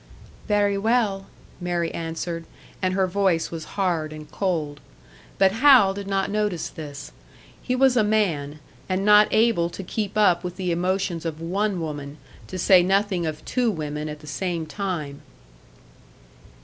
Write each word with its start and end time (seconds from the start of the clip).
"Very 0.47 0.79
well," 0.79 1.27
Mary 1.59 1.93
answered; 1.93 2.45
and 2.81 2.95
her 2.95 3.05
voice 3.05 3.51
was 3.51 3.65
hard 3.77 4.11
and 4.11 4.31
cold. 4.31 4.79
But 5.37 5.51
Hal 5.51 5.93
did 5.93 6.07
not 6.07 6.31
notice 6.31 6.69
this. 6.69 7.11
He 7.61 7.75
was 7.75 7.95
a 7.95 8.03
man, 8.03 8.57
and 8.89 9.05
not 9.05 9.27
able 9.29 9.69
to 9.69 9.83
keep 9.83 10.17
up 10.17 10.43
with 10.43 10.55
the 10.57 10.71
emotions 10.71 11.23
of 11.23 11.39
one 11.39 11.79
woman 11.79 12.17
to 12.47 12.57
say 12.57 12.81
nothing 12.81 13.27
of 13.27 13.45
two 13.45 13.69
women 13.69 14.09
at 14.09 14.21
the 14.21 14.25
same 14.25 14.65
time. 14.65 15.21